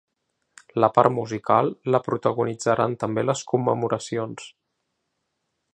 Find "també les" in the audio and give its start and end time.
3.05-3.45